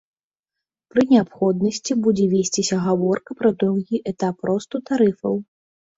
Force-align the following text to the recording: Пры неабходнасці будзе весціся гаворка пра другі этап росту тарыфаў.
Пры 0.93 1.01
неабходнасці 1.11 1.97
будзе 2.07 2.25
весціся 2.33 2.75
гаворка 2.87 3.31
пра 3.43 3.49
другі 3.65 3.97
этап 4.13 4.37
росту 4.53 4.75
тарыфаў. 4.89 5.33